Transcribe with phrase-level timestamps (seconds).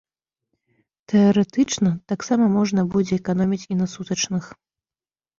[1.11, 4.43] Тэарэтычна, таксама можна будзе эканоміць і на сутачных.